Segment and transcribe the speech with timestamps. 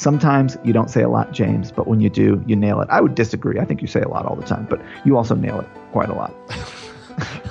[0.00, 2.88] Sometimes you don't say a lot, James, but when you do, you nail it.
[2.88, 3.60] I would disagree.
[3.60, 6.08] I think you say a lot all the time, but you also nail it quite
[6.08, 6.34] a lot.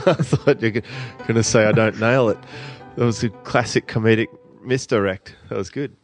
[0.08, 0.82] I thought you were
[1.20, 2.40] going to say I don't nail it.
[2.96, 4.30] That was a classic comedic
[4.64, 5.36] misdirect.
[5.50, 5.96] That was good.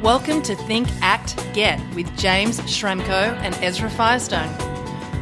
[0.00, 4.48] Welcome to Think, Act, Get with James Schramko and Ezra Firestone.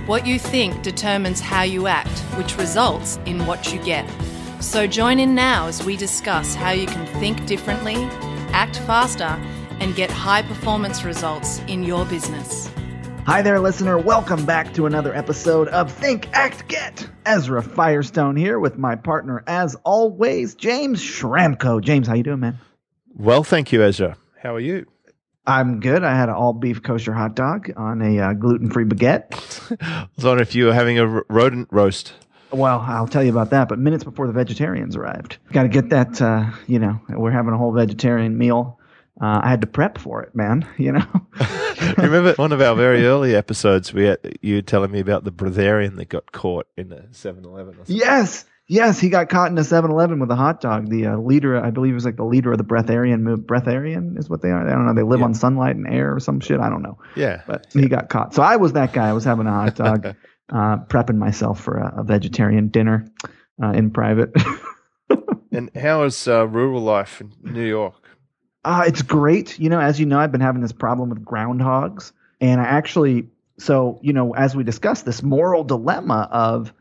[0.07, 4.09] What you think determines how you act, which results in what you get.
[4.61, 7.97] So join in now as we discuss how you can think differently,
[8.53, 9.37] act faster,
[9.81, 12.71] and get high performance results in your business.
[13.27, 13.99] Hi there, listener.
[13.99, 17.09] Welcome back to another episode of Think, Act, Get.
[17.27, 21.83] Ezra Firestone here with my partner, as always, James Schramko.
[21.83, 22.59] James, how you doing, man?
[23.15, 24.17] Well, thank you, Ezra.
[24.43, 24.87] How are you?
[25.47, 26.05] I'm good.
[26.05, 29.33] I had an all beef kosher hot dog on a uh, gluten free baguette.
[29.81, 32.13] I was wondering if you were having a rodent roast.
[32.53, 33.69] Well, I'll tell you about that.
[33.69, 36.21] But minutes before the vegetarians arrived, got to get that.
[36.21, 38.80] Uh, you know, we're having a whole vegetarian meal.
[39.21, 40.67] Uh, I had to prep for it, man.
[40.79, 41.07] You know.
[41.99, 43.93] Remember one of our very early episodes?
[43.93, 47.77] We had, you telling me about the breatharian that got caught in a 7-Eleven.
[47.87, 50.89] Yes, yes, he got caught in a 7-Eleven with a hot dog.
[50.89, 53.45] The uh, leader, I believe, it was like the leader of the breatharian.
[53.45, 54.67] Breatharian is what they are.
[54.67, 54.95] I don't know.
[54.95, 55.27] They live yeah.
[55.27, 56.61] on sunlight and air or some shit.
[56.61, 56.99] I don't know.
[57.15, 57.83] Yeah, but yeah.
[57.83, 58.35] he got caught.
[58.35, 59.09] So I was that guy.
[59.09, 60.07] I was having a hot dog,
[60.51, 63.07] uh, prepping myself for a, a vegetarian dinner
[63.63, 64.31] uh, in private.
[65.53, 68.00] and how is uh, rural life in New York?
[68.65, 69.59] Uh, it's great.
[69.59, 72.13] You know, as you know, I've been having this problem with groundhogs.
[72.41, 76.73] And I actually, so, you know, as we discussed, this moral dilemma of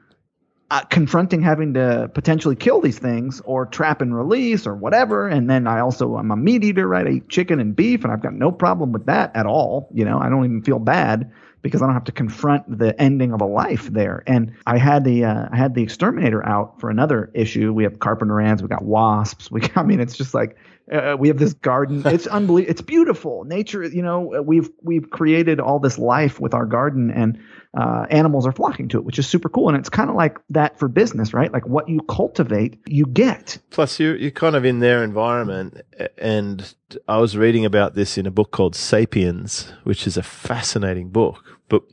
[0.71, 5.27] uh, confronting having to potentially kill these things or trap and release or whatever.
[5.27, 7.07] And then I also, I'm a meat eater, right?
[7.07, 9.89] I eat chicken and beef, and I've got no problem with that at all.
[9.93, 13.33] You know, I don't even feel bad because I don't have to confront the ending
[13.33, 14.23] of a life there.
[14.27, 17.73] And I had the uh, I had the exterminator out for another issue.
[17.73, 19.49] We have carpenter ants, we got wasps.
[19.59, 20.57] We, got, I mean, it's just like
[20.91, 22.03] uh, we have this garden.
[22.09, 22.71] It's unbelievable.
[22.71, 23.43] It's beautiful.
[23.45, 27.39] Nature, you know, we've we've created all this life with our garden, and
[27.77, 29.69] uh, animals are flocking to it, which is super cool.
[29.69, 31.51] And it's kind of like that for business, right?
[31.51, 33.59] Like what you cultivate, you get.
[33.69, 35.81] Plus, you're you're kind of in their environment.
[36.17, 36.73] And
[37.07, 41.59] I was reading about this in a book called *Sapiens*, which is a fascinating book.
[41.69, 41.83] But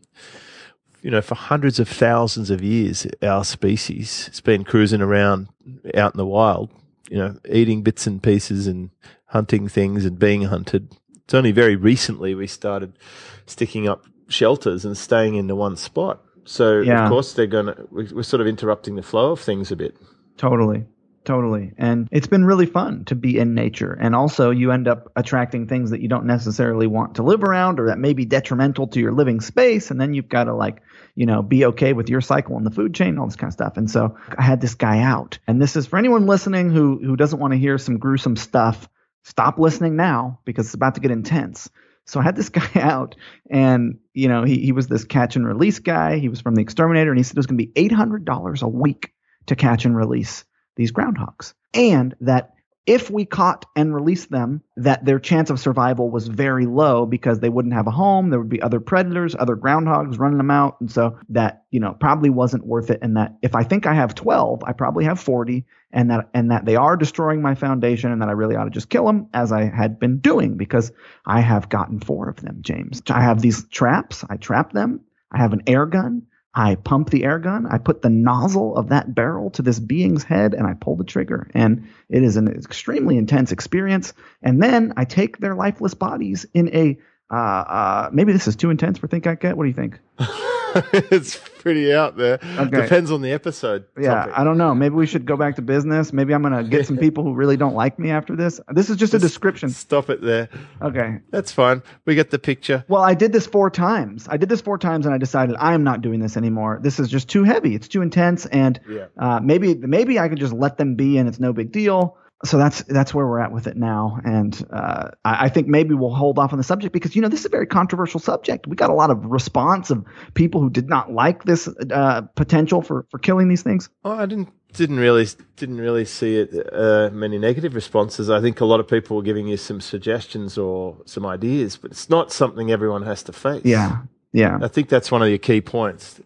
[1.02, 5.48] you know, for hundreds of thousands of years, our species has been cruising around
[5.94, 6.70] out in the wild
[7.10, 8.90] you know, eating bits and pieces and
[9.26, 10.94] hunting things and being hunted.
[11.24, 12.98] It's only very recently we started
[13.46, 16.22] sticking up shelters and staying in the one spot.
[16.44, 17.04] So yeah.
[17.04, 17.88] of course they're going to.
[17.90, 19.96] We're sort of interrupting the flow of things a bit.
[20.36, 20.84] Totally.
[21.26, 21.72] Totally.
[21.76, 23.92] And it's been really fun to be in nature.
[23.92, 27.80] And also, you end up attracting things that you don't necessarily want to live around
[27.80, 29.90] or that may be detrimental to your living space.
[29.90, 30.82] And then you've got to, like,
[31.16, 33.54] you know, be okay with your cycle in the food chain, all this kind of
[33.54, 33.76] stuff.
[33.76, 35.40] And so I had this guy out.
[35.48, 38.88] And this is for anyone listening who, who doesn't want to hear some gruesome stuff,
[39.24, 41.68] stop listening now because it's about to get intense.
[42.04, 43.16] So I had this guy out,
[43.50, 46.18] and you know he he was this catch and release guy.
[46.18, 48.24] He was from the exterminator, and he said it was going to be eight hundred
[48.24, 49.12] dollars a week
[49.46, 50.44] to catch and release
[50.76, 51.54] these groundhogs.
[51.74, 52.52] And that
[52.86, 57.40] if we caught and released them, that their chance of survival was very low because
[57.40, 58.30] they wouldn't have a home.
[58.30, 60.76] There would be other predators, other groundhogs running them out.
[60.80, 63.00] And so that, you know, probably wasn't worth it.
[63.02, 66.52] And that if I think I have 12, I probably have 40 and that, and
[66.52, 69.28] that they are destroying my foundation and that I really ought to just kill them
[69.34, 70.92] as I had been doing because
[71.24, 73.02] I have gotten four of them, James.
[73.10, 74.24] I have these traps.
[74.30, 75.00] I trap them.
[75.32, 76.22] I have an air gun.
[76.58, 80.24] I pump the air gun, I put the nozzle of that barrel to this being's
[80.24, 81.50] head, and I pull the trigger.
[81.52, 84.14] And it is an extremely intense experience.
[84.42, 86.98] And then I take their lifeless bodies in a
[87.30, 89.56] uh, uh, maybe this is too intense for Think Act Get.
[89.56, 89.98] What do you think?
[91.10, 92.38] it's pretty out there.
[92.58, 92.82] Okay.
[92.82, 93.86] Depends on the episode.
[93.98, 94.34] Yeah, topic.
[94.36, 94.72] I don't know.
[94.72, 96.12] Maybe we should go back to business.
[96.12, 98.60] Maybe I'm gonna get some people who really don't like me after this.
[98.70, 99.70] This is just, just a description.
[99.70, 100.48] Stop it there.
[100.80, 101.82] Okay, that's fine.
[102.04, 102.84] We get the picture.
[102.86, 104.28] Well, I did this four times.
[104.30, 106.78] I did this four times, and I decided I am not doing this anymore.
[106.80, 107.74] This is just too heavy.
[107.74, 109.06] It's too intense, and yeah.
[109.18, 112.58] uh, maybe maybe I could just let them be, and it's no big deal so
[112.58, 116.14] that's that's where we're at with it now, and uh, I, I, think maybe we'll
[116.14, 118.66] hold off on the subject because you know this is a very controversial subject.
[118.66, 122.82] We got a lot of response of people who did not like this uh, potential
[122.82, 123.88] for for killing these things.
[124.04, 125.26] Oh, I didn't didn't really
[125.56, 128.28] didn't really see it uh, many negative responses.
[128.28, 131.90] I think a lot of people were giving you some suggestions or some ideas, but
[131.90, 133.64] it's not something everyone has to face.
[133.64, 134.02] Yeah,
[134.32, 134.58] yeah.
[134.60, 136.20] I think that's one of your key points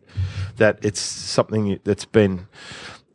[0.57, 2.49] that it's something that's been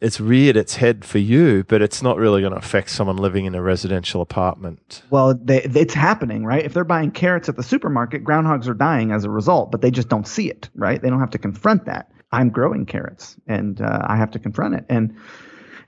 [0.02, 3.46] it's reared its head for you, but it's not really going to affect someone living
[3.46, 5.04] in a residential apartment.
[5.10, 6.64] Well, they, it's happening, right?
[6.64, 9.92] If they're buying carrots at the supermarket, groundhogs are dying as a result, but they
[9.92, 11.02] just don't see it, right?
[11.02, 12.12] They don't have to confront that.
[12.32, 14.86] I'm growing carrots, and uh, I have to confront it.
[14.90, 15.16] And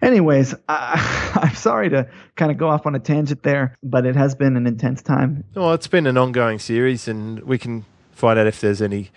[0.01, 4.15] Anyways, I, I'm sorry to kind of go off on a tangent there, but it
[4.15, 5.43] has been an intense time.
[5.55, 9.09] Well, it's been an ongoing series, and we can find out if there's any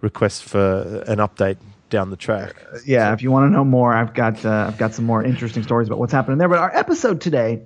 [0.00, 1.56] requests for an update
[1.94, 2.56] down the track.
[2.84, 5.62] Yeah, if you want to know more, I've got uh, I've got some more interesting
[5.62, 6.48] stories about what's happening there.
[6.48, 7.62] But our episode today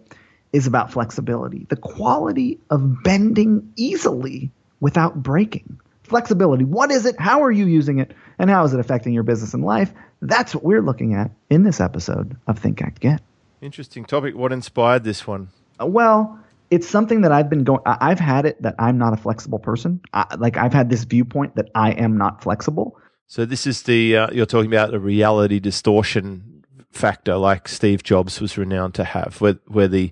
[0.52, 5.80] is about flexibility, the quality of bending easily without breaking.
[6.04, 6.64] Flexibility.
[6.64, 7.18] What is it?
[7.18, 8.14] How are you using it?
[8.38, 9.92] And how is it affecting your business and life?
[10.22, 13.20] That's what we're looking at in this episode of Think Act Get.
[13.60, 14.34] Interesting topic.
[14.36, 15.48] What inspired this one?
[15.80, 16.38] Uh, well,
[16.70, 17.80] it's something that I've been going.
[17.84, 20.00] I've had it that I'm not a flexible person.
[20.12, 22.98] I, like I've had this viewpoint that I am not flexible.
[23.28, 28.40] So this is the uh, you're talking about the reality distortion factor, like Steve Jobs
[28.40, 30.10] was renowned to have, where where the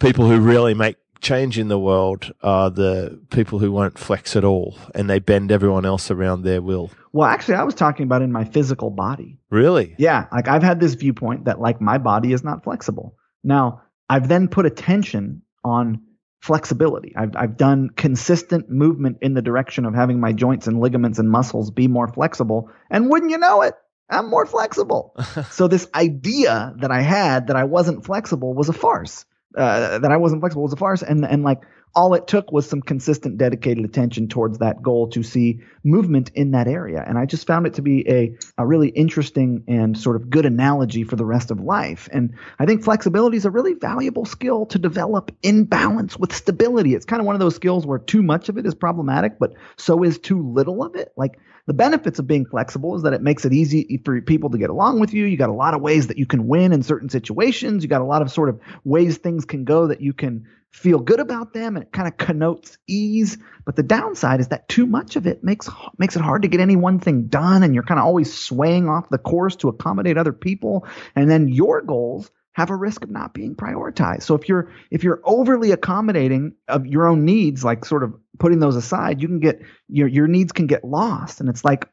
[0.00, 4.44] people who really make change in the world are the people who won't flex at
[4.44, 6.90] all and they bend everyone else around their will.
[7.12, 9.38] Well, actually, I was talking about in my physical body.
[9.50, 9.94] Really?
[9.98, 10.26] Yeah.
[10.32, 13.16] Like I've had this viewpoint that like my body is not flexible.
[13.42, 16.02] Now, I've then put attention on
[16.40, 17.14] flexibility.
[17.16, 21.30] I've, I've done consistent movement in the direction of having my joints and ligaments and
[21.30, 22.70] muscles be more flexible.
[22.90, 23.74] And wouldn't you know it?
[24.08, 25.14] I'm more flexible.
[25.50, 29.24] so this idea that I had that I wasn't flexible was a farce
[29.56, 31.02] uh, that I wasn't flexible was a farce.
[31.02, 31.62] And and like
[31.94, 36.52] all it took was some consistent, dedicated attention towards that goal to see movement in
[36.52, 37.02] that area.
[37.04, 40.46] And I just found it to be a, a really interesting and sort of good
[40.46, 42.08] analogy for the rest of life.
[42.12, 46.94] And I think flexibility is a really valuable skill to develop in balance with stability.
[46.94, 49.54] It's kind of one of those skills where too much of it is problematic, but
[49.76, 51.12] so is too little of it.
[51.16, 54.58] Like the benefits of being flexible is that it makes it easy for people to
[54.58, 55.24] get along with you.
[55.24, 57.84] You got a lot of ways that you can win in certain situations.
[57.84, 60.98] You got a lot of sort of ways things can go that you can feel
[60.98, 63.38] good about them and it kind of connotes ease.
[63.64, 66.58] But the downside is that too much of it makes makes it hard to get
[66.58, 70.18] any one thing done and you're kind of always swaying off the course to accommodate
[70.18, 74.22] other people and then your goals have a risk of not being prioritized.
[74.22, 78.60] So if you're if you're overly accommodating of your own needs, like sort of putting
[78.60, 81.40] those aside, you can get your your needs can get lost.
[81.40, 81.88] And it's like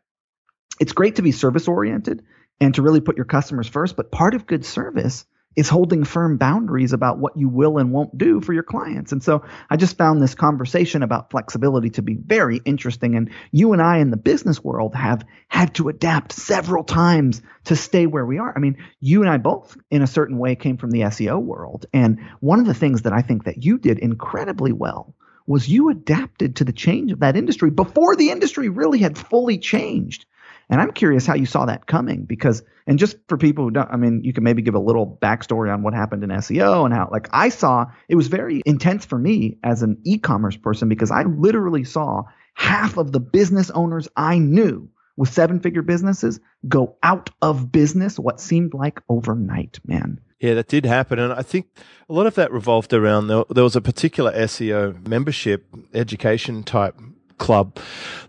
[0.80, 2.24] it's great to be service oriented
[2.60, 5.26] and to really put your customers first, but part of good service
[5.58, 9.12] is holding firm boundaries about what you will and won't do for your clients.
[9.12, 13.16] And so I just found this conversation about flexibility to be very interesting.
[13.16, 17.76] And you and I in the business world have had to adapt several times to
[17.76, 18.54] stay where we are.
[18.56, 21.88] I mean, you and I both, in a certain way, came from the SEO world.
[21.92, 25.16] And one of the things that I think that you did incredibly well
[25.48, 29.58] was you adapted to the change of that industry before the industry really had fully
[29.58, 30.28] changed.
[30.70, 33.90] And I'm curious how you saw that coming because, and just for people who don't,
[33.90, 36.94] I mean, you can maybe give a little backstory on what happened in SEO and
[36.94, 40.90] how, like, I saw it was very intense for me as an e commerce person
[40.90, 42.24] because I literally saw
[42.54, 48.20] half of the business owners I knew with seven figure businesses go out of business
[48.20, 50.20] what seemed like overnight, man.
[50.40, 51.18] Yeah, that did happen.
[51.18, 51.68] And I think
[52.08, 56.96] a lot of that revolved around there was a particular SEO membership education type
[57.38, 57.78] club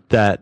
[0.09, 0.41] that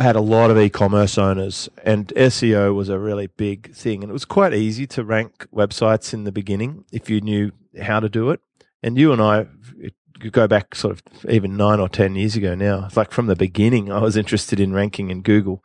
[0.00, 4.02] had a lot of e-commerce owners and SEO was a really big thing.
[4.02, 8.00] And it was quite easy to rank websites in the beginning if you knew how
[8.00, 8.40] to do it.
[8.82, 9.46] And you and I
[10.20, 13.26] you go back sort of even 9 or 10 years ago now it's like from
[13.26, 15.64] the beginning I was interested in ranking in Google.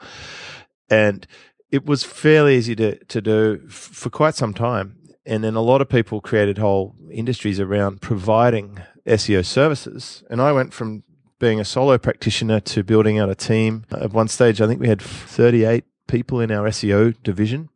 [0.90, 1.26] And
[1.72, 4.98] it was fairly easy to to do for quite some time.
[5.26, 10.24] And then a lot of people created whole industries around providing SEO services.
[10.30, 11.04] And I went from
[11.44, 13.83] being a solo practitioner to building out a team.
[13.92, 17.68] At one stage, I think we had 38 people in our SEO division.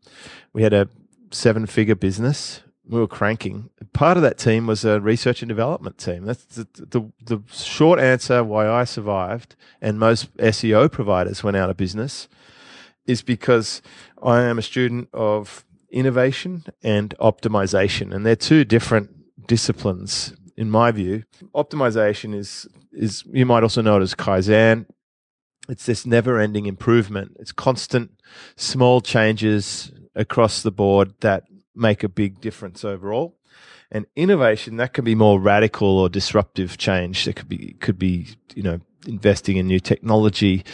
[0.54, 0.88] We had a
[1.32, 2.62] seven figure business.
[2.88, 3.70] We were cranking.
[3.92, 6.24] Part of that team was a research and development team.
[6.24, 11.70] That's the, the, the short answer why I survived and most SEO providers went out
[11.70, 12.30] of business
[13.06, 13.82] is because
[14.24, 18.16] I am a student of innovation and optimization.
[18.16, 21.24] And they're two different disciplines in my view.
[21.56, 24.88] Optimization is is you might also know it as kaizen.
[25.70, 27.36] It's this never-ending improvement.
[27.40, 28.12] It's constant
[28.56, 31.44] small changes across the board that
[31.76, 33.38] make a big difference overall.
[33.92, 37.28] And innovation that can be more radical or disruptive change.
[37.28, 40.66] It could be could be you know investing in new technology.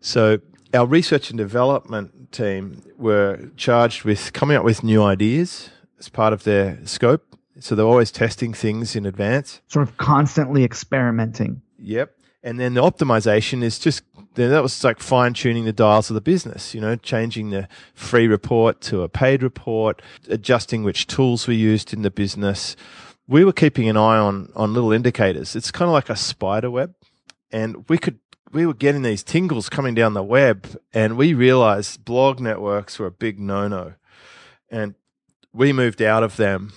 [0.00, 0.38] So
[0.72, 6.32] our research and development team were charged with coming up with new ideas as part
[6.32, 9.60] of their scope so they're always testing things in advance.
[9.68, 11.62] Sort of constantly experimenting.
[11.78, 12.16] Yep.
[12.42, 14.02] And then the optimization is just
[14.34, 18.26] that was like fine tuning the dials of the business, you know, changing the free
[18.26, 22.76] report to a paid report, adjusting which tools we used in the business.
[23.26, 25.56] We were keeping an eye on on little indicators.
[25.56, 26.94] It's kind of like a spider web.
[27.50, 28.18] And we could
[28.52, 33.06] we were getting these tingles coming down the web and we realized blog networks were
[33.06, 33.94] a big no no.
[34.70, 34.96] And
[35.52, 36.72] we moved out of them.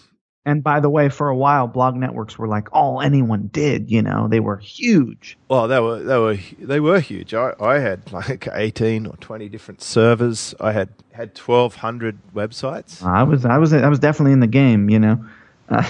[0.47, 3.91] And by the way, for a while, blog networks were like all anyone did.
[3.91, 5.37] You know, they were huge.
[5.49, 7.33] Well, they were they were they were huge.
[7.33, 10.55] I, I had like eighteen or twenty different servers.
[10.61, 13.03] I had had twelve hundred websites.
[13.03, 14.89] I was I was I was definitely in the game.
[14.89, 15.25] You know.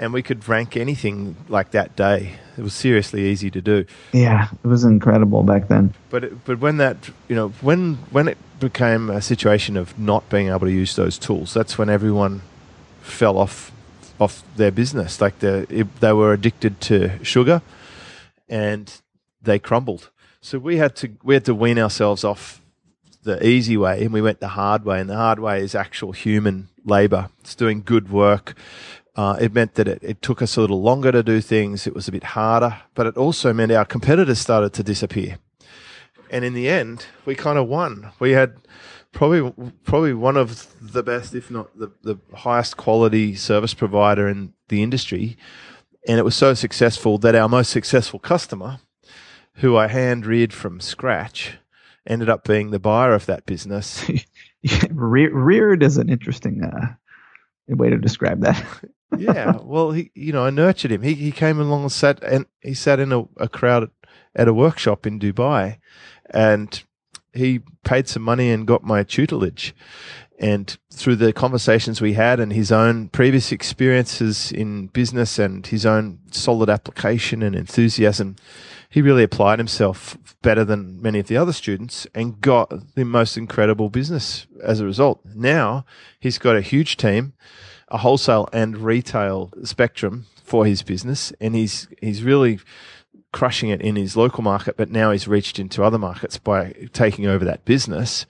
[0.00, 2.32] And we could rank anything like that day.
[2.56, 3.84] It was seriously easy to do.
[4.14, 5.92] Yeah, it was incredible back then.
[6.08, 10.26] But it, but when that you know when when it became a situation of not
[10.30, 12.40] being able to use those tools, that's when everyone
[13.00, 13.72] fell off
[14.18, 15.20] off their business.
[15.20, 17.62] Like the they were addicted to sugar,
[18.48, 18.92] and
[19.42, 20.10] they crumbled.
[20.40, 22.60] So we had to we had to wean ourselves off
[23.22, 25.00] the easy way, and we went the hard way.
[25.00, 27.30] And the hard way is actual human labor.
[27.40, 28.54] It's doing good work.
[29.16, 31.86] Uh, it meant that it, it took us a little longer to do things.
[31.86, 35.38] It was a bit harder, but it also meant our competitors started to disappear.
[36.30, 38.12] And in the end, we kind of won.
[38.18, 38.54] We had
[39.12, 44.52] probably probably one of the best, if not the, the highest quality service provider in
[44.68, 45.36] the industry.
[46.08, 48.80] And it was so successful that our most successful customer,
[49.54, 51.58] who I hand reared from scratch,
[52.06, 54.08] ended up being the buyer of that business.
[54.62, 56.94] yeah, re- reared is an interesting uh,
[57.68, 58.64] way to describe that.
[59.18, 61.02] yeah, well, he, you know, I nurtured him.
[61.02, 63.90] He he came along and sat and he sat in a, a crowd at,
[64.34, 65.78] at a workshop in Dubai,
[66.30, 66.82] and
[67.32, 69.74] he paid some money and got my tutelage.
[70.38, 75.84] And through the conversations we had and his own previous experiences in business and his
[75.84, 78.36] own solid application and enthusiasm,
[78.88, 83.36] he really applied himself better than many of the other students and got the most
[83.36, 85.20] incredible business as a result.
[85.26, 85.84] Now
[86.18, 87.34] he's got a huge team,
[87.88, 92.58] a wholesale and retail spectrum for his business, and he's he's really
[93.32, 97.26] crushing it in his local market, but now he's reached into other markets by taking
[97.26, 98.26] over that business.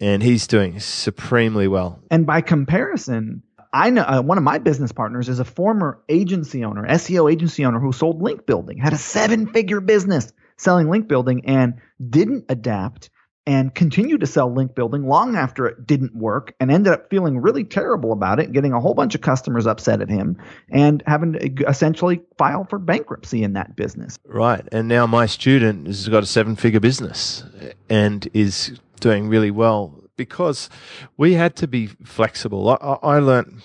[0.00, 2.00] And he's doing supremely well.
[2.10, 6.64] And by comparison, I know uh, one of my business partners is a former agency
[6.64, 11.08] owner, SEO agency owner who sold link building, had a seven figure business selling link
[11.08, 11.74] building and
[12.10, 13.10] didn't adapt
[13.46, 17.38] and continued to sell link building long after it didn't work and ended up feeling
[17.38, 20.36] really terrible about it, getting a whole bunch of customers upset at him
[20.70, 24.16] and having to essentially file for bankruptcy in that business.
[24.24, 24.66] Right.
[24.70, 27.42] And now my student has got a seven figure business
[27.90, 30.70] and is doing really well because
[31.16, 32.68] we had to be flexible.
[32.68, 33.60] I, I learned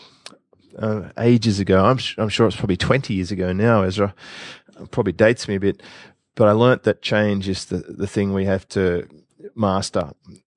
[0.80, 4.16] uh, ages ago, I'm, I'm sure it's probably 20 years ago now, Ezra,
[4.90, 5.84] probably dates me a bit,
[6.34, 9.08] but I learnt that change is the, the thing we have to
[9.58, 10.12] master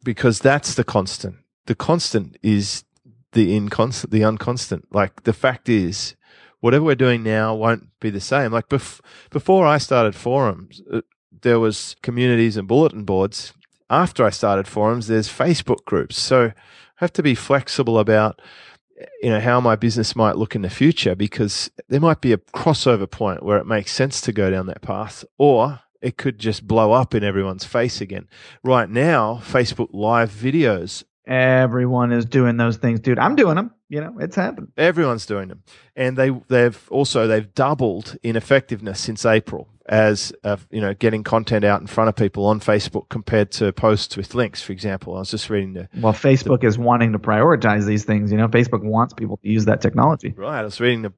[0.04, 1.36] because that's the constant.
[1.66, 2.84] The constant is
[3.32, 4.86] the inconstant, the unconstant.
[4.92, 6.16] Like the fact is,
[6.60, 8.52] whatever we're doing now won't be the same.
[8.52, 11.00] Like bef- before I started forums, uh,
[11.42, 13.52] there was communities and bulletin boards.
[13.88, 16.18] After I started forums, there's Facebook groups.
[16.18, 16.52] So I
[16.96, 18.40] have to be flexible about
[19.22, 22.38] you know how my business might look in the future because there might be a
[22.38, 26.66] crossover point where it makes sense to go down that path or it could just
[26.66, 28.28] blow up in everyone's face again.
[28.62, 31.04] Right now, Facebook live videos.
[31.26, 33.18] Everyone is doing those things, dude.
[33.18, 33.72] I'm doing them.
[33.88, 34.72] You know, it's happening.
[34.76, 35.62] Everyone's doing them,
[35.96, 41.24] and they they've also they've doubled in effectiveness since April as uh, you know getting
[41.24, 44.62] content out in front of people on Facebook compared to posts with links.
[44.62, 48.04] For example, I was just reading the well, Facebook the, is wanting to prioritize these
[48.04, 48.30] things.
[48.30, 50.32] You know, Facebook wants people to use that technology.
[50.36, 50.60] Right.
[50.60, 51.12] I was reading the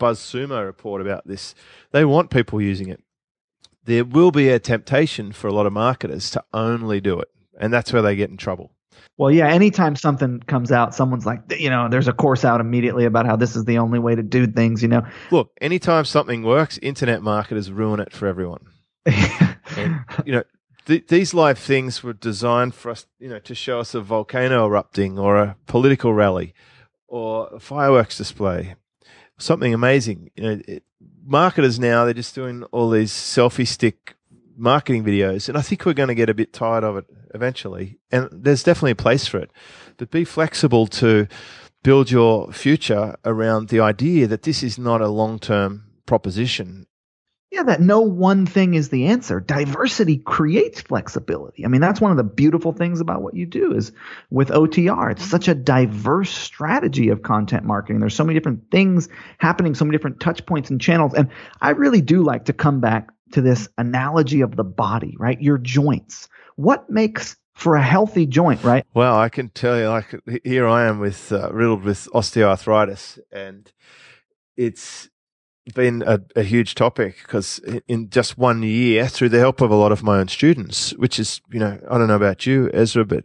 [0.00, 1.54] BuzzSumo report about this.
[1.92, 3.02] They want people using it
[3.86, 7.28] there will be a temptation for a lot of marketers to only do it.
[7.58, 8.72] And that's where they get in trouble.
[9.16, 13.06] Well, yeah, anytime something comes out, someone's like, you know, there's a course out immediately
[13.06, 15.06] about how this is the only way to do things, you know.
[15.30, 18.66] Look, anytime something works, internet marketers ruin it for everyone.
[19.06, 20.42] and, you know,
[20.84, 24.66] th- these live things were designed for us, you know, to show us a volcano
[24.66, 26.52] erupting or a political rally
[27.08, 28.74] or a fireworks display,
[29.38, 30.30] something amazing.
[30.36, 30.82] You know, it,
[31.24, 34.16] marketers now they're just doing all these selfie stick
[34.56, 37.98] marketing videos, and I think we're going to get a bit tired of it eventually.
[38.10, 39.50] And there's definitely a place for it,
[39.96, 41.28] but be flexible to
[41.82, 46.86] build your future around the idea that this is not a long term proposition
[47.56, 49.40] yeah, that no one thing is the answer.
[49.40, 51.64] Diversity creates flexibility.
[51.64, 53.92] I mean, that's one of the beautiful things about what you do is
[54.28, 55.12] with OTR.
[55.12, 58.00] It's such a diverse strategy of content marketing.
[58.00, 59.08] There's so many different things
[59.38, 61.14] happening, so many different touch points and channels.
[61.14, 61.30] And
[61.62, 65.40] I really do like to come back to this analogy of the body, right?
[65.40, 66.28] Your joints.
[66.56, 68.84] What makes for a healthy joint, right?
[68.92, 73.72] Well, I can tell you, like here I am with uh, riddled with osteoarthritis, and
[74.58, 75.08] it's
[75.74, 77.58] been a, a huge topic because
[77.88, 81.18] in just one year, through the help of a lot of my own students, which
[81.18, 83.24] is, you know, I don't know about you, Ezra, but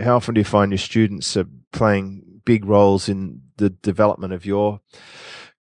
[0.00, 4.46] how often do you find your students are playing big roles in the development of
[4.46, 4.80] your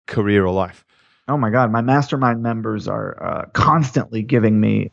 [0.07, 0.85] career or life?
[1.27, 4.93] Oh my God, my mastermind members are uh, constantly giving me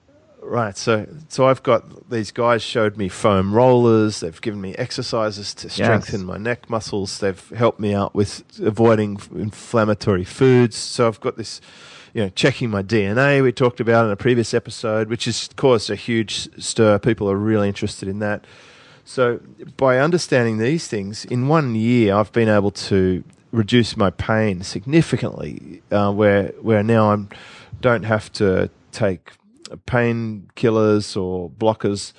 [0.52, 0.76] Right.
[0.78, 4.20] So so I've got these guys showed me foam rollers.
[4.20, 6.28] They've given me exercises to strengthen Yes.
[6.28, 7.20] my neck muscles.
[7.20, 10.76] They've helped me out with avoiding inflammatory foods.
[10.76, 11.62] So I've got this
[12.14, 15.90] you know, checking my DNA we talked about in a previous episode, which has caused
[15.90, 17.00] a huge stir.
[17.00, 18.44] People are really interested in that.
[19.06, 19.40] So
[19.78, 25.82] by understanding these things, in one year I've been able to reduce my pain significantly.
[25.90, 27.30] Uh, where where now I'm
[27.80, 29.32] don't have to take
[29.78, 32.14] painkillers or blockers.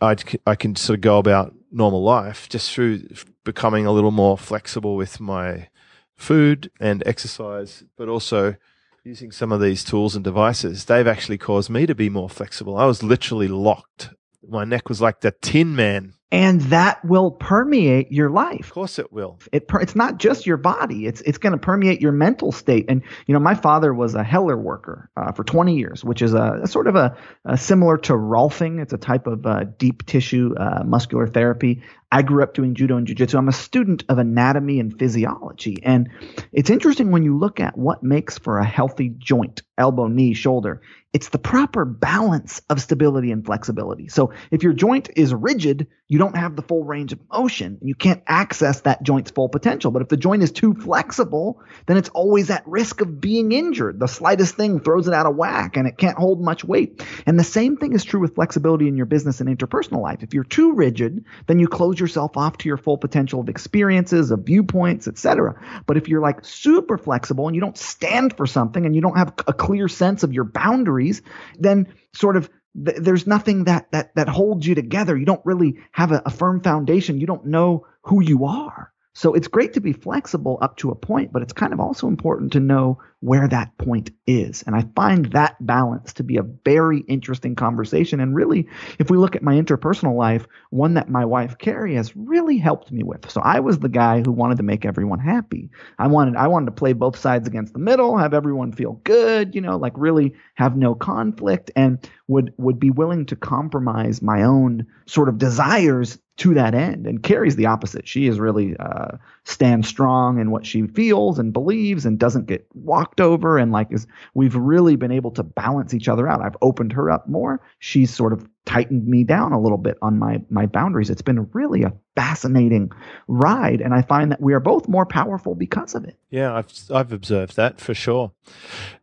[0.00, 3.08] i I can sort of go about normal life just through
[3.44, 5.68] becoming a little more flexible with my
[6.16, 8.56] food and exercise, but also
[9.04, 10.84] using some of these tools and devices.
[10.84, 12.76] They've actually caused me to be more flexible.
[12.76, 14.10] I was literally locked.
[14.46, 16.14] My neck was like the Tin Man.
[16.32, 18.66] And that will permeate your life.
[18.66, 19.38] Of course, it will.
[19.52, 21.06] it per- it's not just your body.
[21.06, 22.86] It's it's going to permeate your mental state.
[22.88, 26.34] And you know my father was a heller worker uh, for 20 years which is
[26.34, 28.82] a, a sort of a, a similar to rolfing.
[28.82, 31.82] It's a type of uh, deep tissue uh, muscular therapy.
[32.10, 33.36] I grew up doing judo and jiu-jitsu.
[33.36, 35.78] I'm a student of anatomy and physiology.
[35.82, 36.08] And
[36.52, 40.82] it's interesting when you look at what makes for a healthy joint elbow knee shoulder
[41.12, 44.06] it's the proper balance of stability and flexibility.
[44.08, 47.88] So if your joint is rigid you don't have the full range of motion and
[47.88, 49.90] you can't access that joint's full potential.
[49.90, 53.98] But if the joint is too flexible, then it's always at risk of being injured.
[53.98, 57.02] The slightest thing throws it out of whack and it can't hold much weight.
[57.26, 60.22] And the same thing is true with flexibility in your business and interpersonal life.
[60.22, 64.30] If you're too rigid, then you close yourself off to your full potential of experiences,
[64.30, 65.60] of viewpoints, etc.
[65.86, 69.16] But if you're like super flexible and you don't stand for something and you don't
[69.16, 71.22] have a clear sense of your boundaries,
[71.58, 72.50] then sort of
[72.84, 75.16] th- there's nothing that that that holds you together.
[75.16, 77.20] You don't really have a, a firm foundation.
[77.20, 78.92] You don't know who you are.
[79.16, 82.06] So it's great to be flexible up to a point, but it's kind of also
[82.06, 84.62] important to know where that point is.
[84.66, 88.20] And I find that balance to be a very interesting conversation.
[88.20, 88.68] And really,
[88.98, 92.92] if we look at my interpersonal life, one that my wife Carrie has really helped
[92.92, 93.30] me with.
[93.30, 95.70] So I was the guy who wanted to make everyone happy.
[95.98, 99.54] I wanted I wanted to play both sides against the middle, have everyone feel good,
[99.54, 104.42] you know, like really have no conflict and would would be willing to compromise my
[104.42, 107.06] own sort of desires to that end.
[107.06, 108.06] And Carrie's the opposite.
[108.06, 112.66] She is really uh, stands strong in what she feels and believes and doesn't get
[112.74, 113.56] walked over.
[113.56, 116.42] And like is we've really been able to balance each other out.
[116.42, 117.60] I've opened her up more.
[117.78, 121.08] She's sort of tightened me down a little bit on my my boundaries.
[121.08, 122.90] It's been really a fascinating
[123.28, 126.18] ride, and I find that we are both more powerful because of it.
[126.30, 128.32] Yeah, I've I've observed that for sure.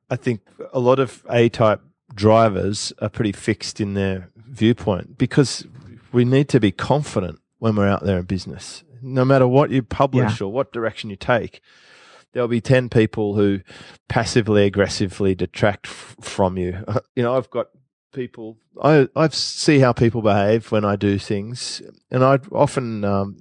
[0.09, 0.41] I think
[0.71, 1.81] a lot of A type
[2.13, 5.65] drivers are pretty fixed in their viewpoint because
[6.13, 8.83] we need to be confident when we're out there in business.
[9.01, 11.59] No matter what you publish or what direction you take,
[12.31, 13.59] there'll be 10 people who
[14.07, 16.85] passively aggressively detract f- from you.
[17.15, 17.67] You know, I've got
[18.13, 23.37] people, I, I see how people behave when I do things, and I often um,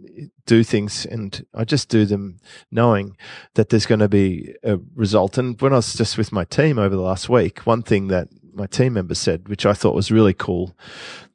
[0.47, 2.39] do things and I just do them
[2.71, 3.17] knowing
[3.55, 5.39] that there's going to be a result.
[5.39, 8.29] And when I was just with my team over the last week, one thing that
[8.55, 10.77] my team members said, which I thought was really cool,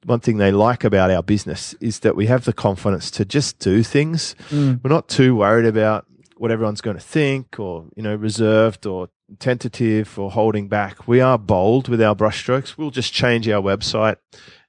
[0.06, 3.60] one thing they like about our business is that we have the confidence to just
[3.60, 4.36] do things.
[4.84, 6.06] We're not too worried about
[6.38, 11.08] what everyone's going to think or, you know, reserved or tentative or holding back.
[11.08, 12.77] We are bold with our brushstrokes.
[12.77, 14.17] We'll just change our website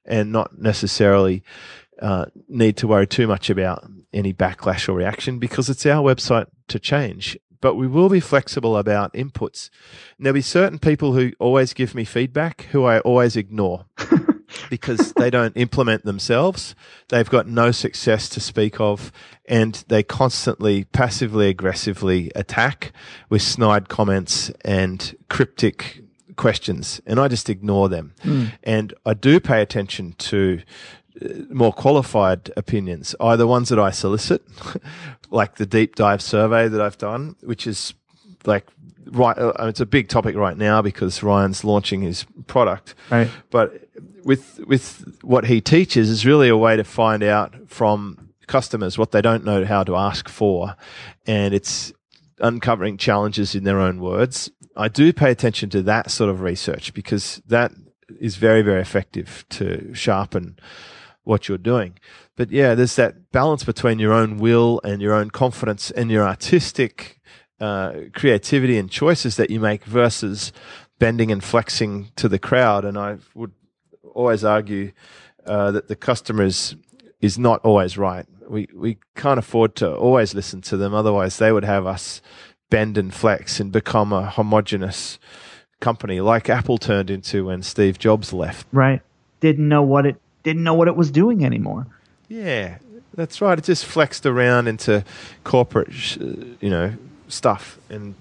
[0.05, 1.43] and not necessarily
[2.01, 6.47] uh, need to worry too much about any backlash or reaction because it's our website
[6.69, 7.37] to change.
[7.61, 9.69] But we will be flexible about inputs.
[10.17, 13.85] And there'll be certain people who always give me feedback who I always ignore
[14.69, 16.75] because they don't implement themselves.
[17.09, 19.11] They've got no success to speak of,
[19.45, 22.93] and they constantly, passively, aggressively attack
[23.29, 26.03] with snide comments and cryptic
[26.39, 28.13] questions, and I just ignore them.
[28.21, 28.45] Hmm.
[28.63, 30.61] And I do pay attention to
[31.49, 34.41] more qualified opinions, either ones that I solicit,
[35.29, 37.93] like the deep dive survey that I've done, which is
[38.45, 38.65] like
[39.05, 39.37] right.
[39.37, 43.29] Uh, it's a big topic right now because Ryan's launching his product Right.
[43.51, 43.87] but
[44.23, 49.11] with with what he teaches is really a way to find out from customers what
[49.11, 50.75] they don't know how to ask for
[51.27, 51.93] and it's
[52.39, 56.93] uncovering challenges in their own words i do pay attention to that sort of research
[56.95, 57.71] because that
[58.19, 60.57] is very very effective to sharpen
[61.23, 61.97] what you're doing
[62.35, 66.23] but yeah there's that balance between your own will and your own confidence and your
[66.23, 67.19] artistic
[67.59, 70.51] uh, creativity and choices that you make versus
[70.99, 72.85] bending and flexing to the crowd.
[72.85, 73.51] And I would
[74.13, 74.91] always argue
[75.45, 76.75] uh, that the customer is,
[77.21, 78.25] is not always right.
[78.47, 80.93] we we can't afford to always listen to them.
[80.93, 82.21] Otherwise, they would have us
[82.69, 85.19] bend and flex and become a homogenous
[85.79, 88.67] company like Apple turned into when Steve Jobs left.
[88.71, 89.01] Right.
[89.39, 91.87] Didn't know what it didn't know what it was doing anymore.
[92.27, 92.77] Yeah,
[93.13, 93.57] that's right.
[93.57, 95.03] It just flexed around into
[95.43, 96.93] corporate, you know,
[97.27, 98.15] stuff and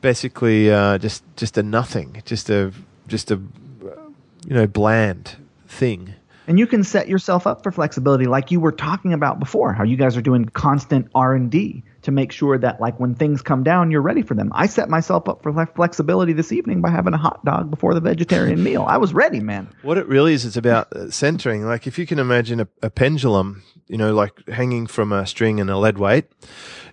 [0.00, 2.72] basically uh, just just a nothing, just a
[3.08, 6.14] just a you know bland thing.
[6.46, 9.72] And you can set yourself up for flexibility, like you were talking about before.
[9.72, 13.14] How you guys are doing constant R and D to make sure that, like, when
[13.14, 14.50] things come down, you're ready for them.
[14.54, 18.00] I set myself up for flexibility this evening by having a hot dog before the
[18.00, 18.84] vegetarian meal.
[18.86, 19.68] I was ready, man.
[19.82, 21.64] What it really is, it's about uh, centering.
[21.64, 25.60] Like, if you can imagine a, a pendulum, you know, like hanging from a string
[25.60, 26.26] and a lead weight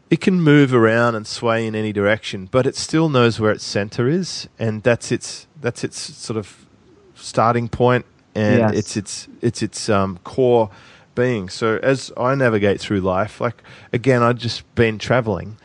[0.10, 3.64] it can move around and sway in any direction, but it still knows where its
[3.64, 6.66] center is, and that's its that's its sort of
[7.14, 8.74] starting point, and yes.
[8.74, 10.72] it's its it's its um, core
[11.20, 11.50] being.
[11.50, 13.62] So as I navigate through life, like
[13.94, 15.58] again, I've just been traveling,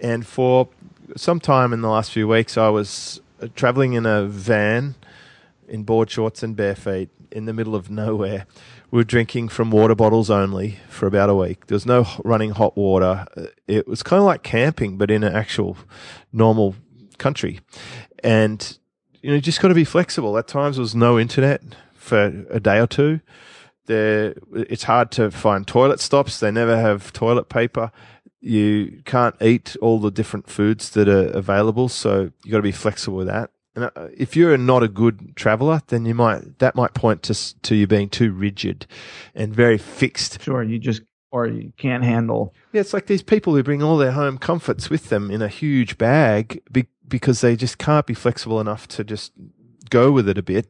[0.00, 0.68] and for
[1.16, 4.94] some time in the last few weeks, I was uh, traveling in a van
[5.68, 8.46] in board shorts and bare feet in the middle of nowhere
[8.94, 11.66] we were drinking from water bottles only for about a week.
[11.66, 13.26] There was no running hot water.
[13.66, 15.76] It was kind of like camping, but in an actual
[16.32, 16.76] normal
[17.18, 17.58] country.
[18.22, 18.78] And,
[19.20, 20.38] you know, you just got to be flexible.
[20.38, 21.60] At times, there was no internet
[21.94, 23.18] for a day or two.
[23.86, 26.40] There, it's hard to find toilet stops.
[26.40, 27.90] They never have toilet paper.
[28.40, 31.88] You can't eat all the different foods that are available.
[31.88, 33.50] So you got to be flexible with that.
[33.76, 37.60] And uh, if you're not a good traveler, then you might that might point to
[37.62, 38.86] to you being too rigid
[39.34, 40.42] and very fixed.
[40.42, 42.54] Sure, you just or you can't handle.
[42.72, 45.48] Yeah, it's like these people who bring all their home comforts with them in a
[45.48, 49.32] huge bag be, because they just can't be flexible enough to just
[49.94, 50.66] go with it a bit.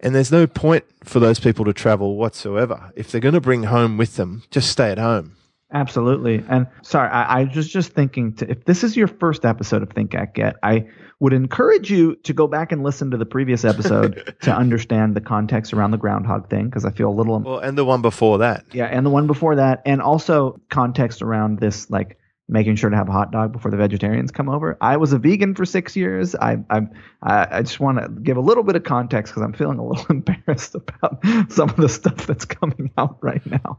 [0.00, 2.92] And there's no point for those people to travel whatsoever.
[2.94, 5.36] If they're going to bring home with them, just stay at home.
[5.72, 6.44] Absolutely.
[6.48, 9.90] And sorry, I, I was just thinking to, if this is your first episode of
[9.90, 10.86] Think Act Get, I
[11.18, 15.20] would encourage you to go back and listen to the previous episode to understand the
[15.20, 18.38] context around the groundhog thing because I feel a little well, and the one before
[18.38, 22.90] that, yeah, and the one before that, and also context around this like making sure
[22.90, 24.76] to have a hot dog before the vegetarians come over.
[24.80, 26.34] I was a vegan for six years.
[26.34, 26.82] I I
[27.22, 30.06] I just want to give a little bit of context because I'm feeling a little
[30.10, 33.78] embarrassed about some of the stuff that's coming out right now.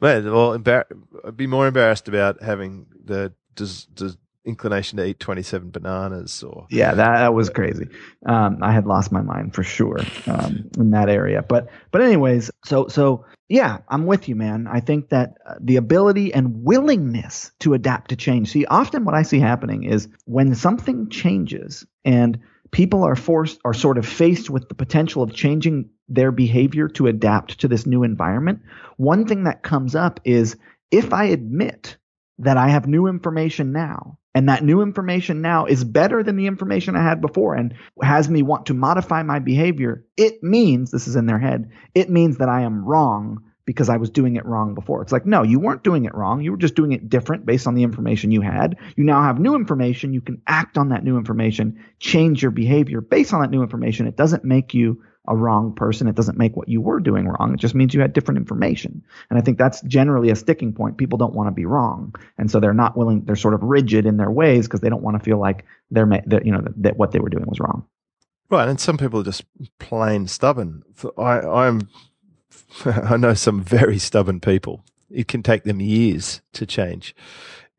[0.00, 0.84] Well, embar-
[1.24, 6.66] I'd be more embarrassed about having the does does inclination to eat 27 bananas or
[6.70, 7.88] yeah that, that was crazy.
[8.26, 11.42] Um, i had lost my mind for sure um, in that area.
[11.42, 14.66] But but anyways so so yeah i'm with you man.
[14.66, 18.50] I think that uh, the ability and willingness to adapt to change.
[18.50, 22.38] See often what i see happening is when something changes and
[22.70, 27.06] people are forced are sort of faced with the potential of changing their behavior to
[27.06, 28.60] adapt to this new environment
[28.96, 30.56] one thing that comes up is
[30.90, 31.96] if i admit
[32.38, 36.46] that I have new information now and that new information now is better than the
[36.46, 41.06] information I had before and has me want to modify my behavior, it means this
[41.06, 41.70] is in their head.
[41.94, 45.02] It means that I am wrong because I was doing it wrong before.
[45.02, 46.42] It's like, no, you weren't doing it wrong.
[46.42, 48.76] You were just doing it different based on the information you had.
[48.96, 50.12] You now have new information.
[50.12, 54.06] You can act on that new information, change your behavior based on that new information.
[54.06, 56.06] It doesn't make you a wrong person.
[56.06, 57.54] It doesn't make what you were doing wrong.
[57.54, 59.02] It just means you had different information.
[59.30, 60.98] And I think that's generally a sticking point.
[60.98, 62.14] People don't want to be wrong.
[62.36, 65.02] And so they're not willing, they're sort of rigid in their ways because they don't
[65.02, 66.06] want to feel like they're,
[66.44, 67.86] you know, that, that what they were doing was wrong.
[68.50, 68.68] Right.
[68.68, 69.44] And some people are just
[69.78, 70.82] plain stubborn.
[71.16, 71.88] I, I'm,
[72.84, 74.84] I know some very stubborn people.
[75.10, 77.14] It can take them years to change.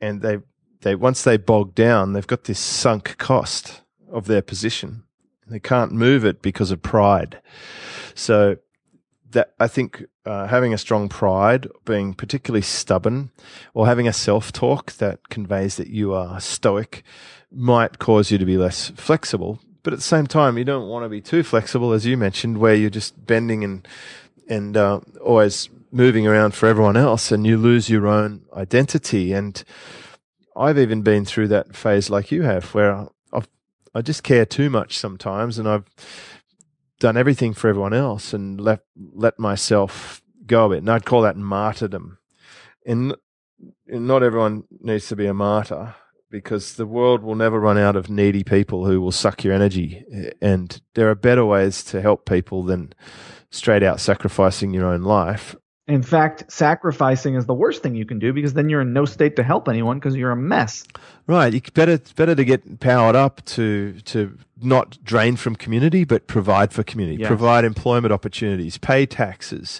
[0.01, 0.39] And they,
[0.81, 3.81] they, once they bog down, they've got this sunk cost
[4.12, 5.03] of their position
[5.47, 7.41] they can't move it because of pride.
[8.13, 8.58] So
[9.31, 13.31] that I think uh, having a strong pride, being particularly stubborn,
[13.73, 17.03] or having a self-talk that conveys that you are stoic,
[17.51, 19.60] might cause you to be less flexible.
[19.84, 22.58] But at the same time, you don't want to be too flexible, as you mentioned,
[22.58, 23.88] where you're just bending and
[24.47, 29.34] and uh, always moving around for everyone else, and you lose your own identity.
[29.34, 29.63] And
[30.55, 33.08] I've even been through that phase like you have, where
[33.95, 35.89] I just care too much sometimes, and I've
[36.99, 38.81] done everything for everyone else and let
[39.13, 40.79] let myself go a bit.
[40.79, 42.17] And I'd call that martyrdom.
[42.86, 43.15] And,
[43.88, 45.95] and not everyone needs to be a martyr
[46.29, 50.03] because the world will never run out of needy people who will suck your energy.
[50.12, 52.93] Eh, and there are better ways to help people than
[53.49, 55.55] straight out sacrificing your own life.
[55.88, 59.06] In fact, sacrificing is the worst thing you can do because then you're in no
[59.06, 60.84] state to help anyone because you're a mess.
[61.28, 61.54] Right.
[61.54, 66.26] You better it's better to get powered up to to not drain from community, but
[66.26, 67.28] provide for community, Yes.
[67.28, 69.80] provide employment opportunities, pay taxes,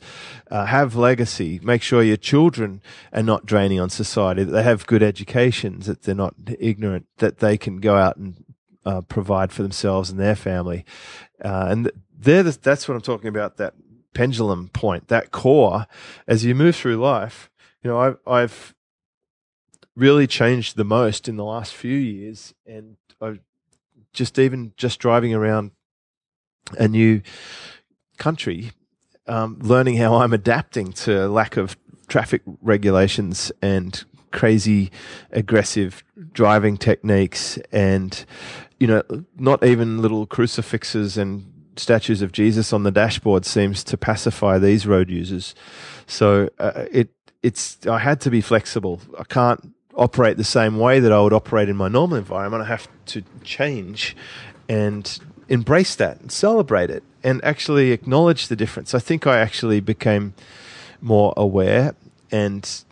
[0.52, 4.86] uh, have legacy, make sure your children are not draining on society, that they have
[4.86, 8.44] good educations, that they're not ignorant, that they can go out and
[8.86, 10.86] uh, provide for themselves and their family.
[11.44, 13.58] Uh, and they're the, that's what I'm talking about.
[13.58, 13.74] That
[14.16, 15.86] pendulum point, that core,
[16.28, 17.52] as you move through life.
[17.84, 18.74] You know, I've, I've
[19.96, 23.40] really changed the most in the last few years, and I've
[24.14, 25.72] just even just driving around
[26.80, 27.22] a new
[28.18, 28.72] country,
[29.28, 34.92] um, learning how I'm adapting to lack of traffic regulations and crazy
[35.32, 38.26] aggressive driving techniques and
[38.82, 39.02] you know
[39.38, 44.86] not even little crucifixes and statues of Jesus on the dashboard seems to pacify these
[44.86, 45.56] road users.
[46.08, 47.10] So uh, it
[47.44, 49.02] it's I had to be flexible.
[49.20, 52.64] I can't operate the same way that I would operate in my normal environment.
[52.64, 54.16] I have to change
[54.68, 58.94] and embrace that and celebrate it and actually acknowledge the difference.
[58.94, 60.34] I think I actually became
[61.02, 61.96] more aware
[62.32, 62.84] and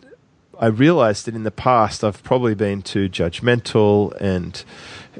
[0.58, 4.64] I realized that in the past I've probably been too judgmental and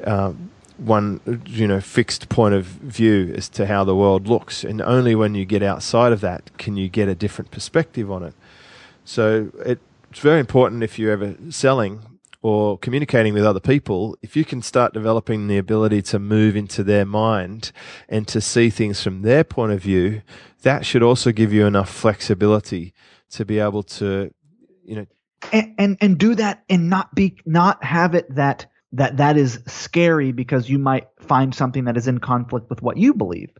[0.05, 4.81] um, one you know fixed point of view as to how the world looks, and
[4.81, 8.33] only when you get outside of that can you get a different perspective on it.
[9.03, 9.79] So it,
[10.11, 12.01] it's very important if you're ever selling
[12.41, 16.83] or communicating with other people, if you can start developing the ability to move into
[16.83, 17.71] their mind
[18.07, 20.21] and to see things from their point of view,
[20.61, 22.93] that should also give you enough flexibility
[23.31, 24.31] to be able to,
[24.83, 25.05] you know,
[25.51, 29.59] and, and and do that and not be not have it that that that is
[29.67, 33.51] scary because you might find something that is in conflict with what you believe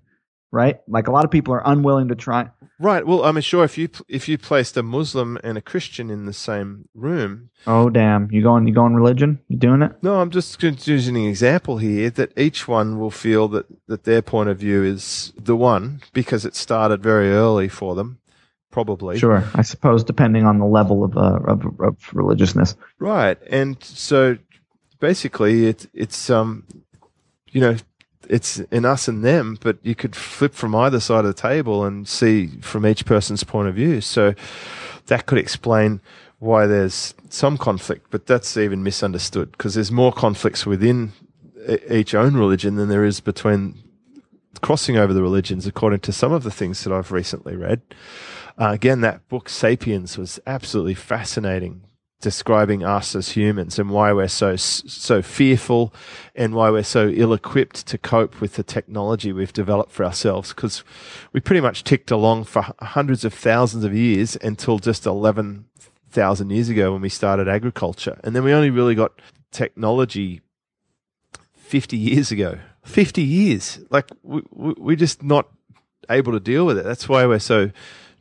[0.56, 0.80] right?
[0.88, 2.50] Like a lot of people are unwilling to try.
[2.80, 3.06] Right.
[3.06, 6.34] Well, I'm sure if you if you placed a Muslim and a Christian in the
[6.34, 8.32] same room, oh damn.
[8.32, 9.39] You going you going religion?
[9.50, 9.91] You doing it?
[10.02, 14.21] No, I'm just using an example here that each one will feel that that their
[14.21, 18.19] point of view is the one because it started very early for them,
[18.71, 19.19] probably.
[19.19, 19.43] sure.
[19.54, 22.76] I suppose depending on the level of uh, of, of religiousness.
[23.00, 23.38] Right.
[23.50, 24.38] And so
[24.99, 26.65] basically it's it's um
[27.51, 27.75] you know
[28.27, 31.86] it's in us and them, but you could flip from either side of the table
[31.86, 34.01] and see from each person's point of view.
[34.01, 34.34] So
[35.05, 36.01] that could explain
[36.39, 41.13] why there's some conflict, but that's even misunderstood because there's more conflicts within
[41.89, 43.81] each own religion than there is between
[44.62, 47.81] crossing over the religions, according to some of the things that I've recently read.
[48.58, 51.81] Uh, again, that book *Sapiens* was absolutely fascinating,
[52.21, 55.93] describing us as humans and why we're so so fearful,
[56.36, 60.49] and why we're so ill-equipped to cope with the technology we've developed for ourselves.
[60.49, 60.84] Because
[61.34, 65.65] we pretty much ticked along for hundreds of thousands of years until just eleven
[66.10, 69.13] thousand years ago when we started agriculture, and then we only really got
[69.51, 70.41] technology
[71.65, 72.60] 50 years ago.
[72.84, 73.80] 50 years.
[73.89, 75.49] Like, we, we're just not
[76.10, 76.84] able to deal with it.
[76.84, 77.71] That's why we're so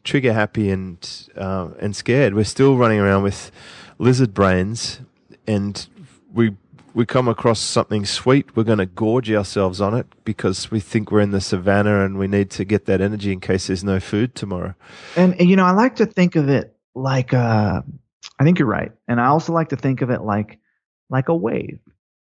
[0.03, 2.35] trigger happy and, uh, and scared.
[2.35, 3.51] We're still running around with
[3.99, 5.01] lizard brains
[5.47, 5.87] and
[6.33, 6.57] we,
[6.95, 8.57] we come across something sweet.
[8.57, 12.19] We're going to gorge ourselves on it because we think we're in the savannah and
[12.19, 14.75] we need to get that energy in case there's no food tomorrow.
[15.17, 17.83] and, you know i like to think of it like uh
[18.39, 20.59] i think you're right and i also like to think of it like
[21.11, 21.79] like a wave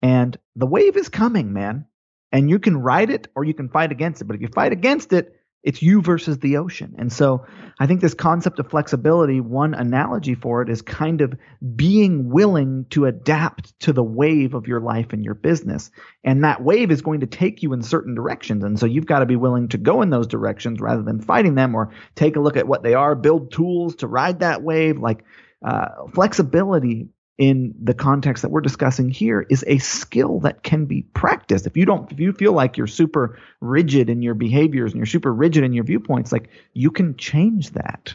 [0.03, 1.87] and the wave is coming man
[2.33, 4.73] and you can ride it or you can fight against it but if you fight
[4.73, 6.95] against it it's you versus the ocean.
[6.99, 7.47] And so
[7.81, 11.35] i think this concept of flexibility one analogy for it is kind of
[11.77, 15.91] being willing to adapt to the wave of your life and your business.
[16.25, 18.65] And that wave is going to take you in certain directions.
[18.65, 21.55] And so you've got to be willing to go in those directions rather than fighting
[21.55, 24.99] them or take a look at what they are build tools to ride that wave.
[24.99, 25.25] Like
[25.65, 31.03] uh, flexibility in the context that we're discussing here is a skill that can be
[31.15, 34.99] practiced if you don't if you feel like you're super rigid in your behaviors and
[34.99, 38.15] you're super rigid in your viewpoints like you can change that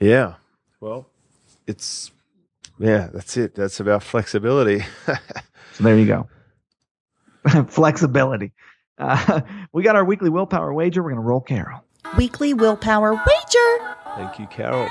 [0.00, 0.34] Yeah.
[0.80, 1.08] Well,
[1.66, 2.12] it's,
[2.78, 3.56] yeah, that's it.
[3.56, 4.84] That's about flexibility.
[5.06, 6.28] so there you go
[7.68, 8.52] flexibility
[8.98, 9.40] uh,
[9.72, 11.82] we got our weekly willpower wager we're going to roll carol
[12.16, 13.96] Weekly willpower wager.
[14.16, 14.88] Thank you, Carol.